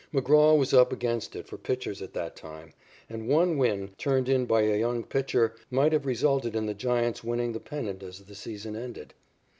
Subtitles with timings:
[0.11, 2.73] McGraw was up against it for pitchers at that time,
[3.07, 7.23] and one win, turned in by a young pitcher, might have resulted in the Giants
[7.23, 9.13] winning the pennant as the season ended.